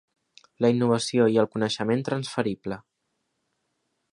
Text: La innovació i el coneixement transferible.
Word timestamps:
La 0.65 0.69
innovació 0.75 1.27
i 1.35 1.37
el 1.43 1.49
coneixement 1.57 2.03
transferible. 2.09 2.79